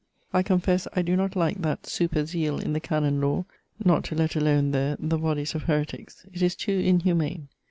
[0.33, 3.45] I confess I doe not like that super zeale in the Canon Lawe,
[3.85, 6.25] not to let alone there the bodys of heretiques.
[6.33, 7.49] It is too inhumane.